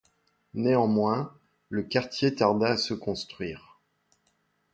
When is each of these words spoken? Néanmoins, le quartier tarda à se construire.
Néanmoins, 0.55 1.31
le 1.69 1.83
quartier 1.83 2.33
tarda 2.33 2.69
à 2.69 2.77
se 2.77 2.95
construire. 2.95 3.77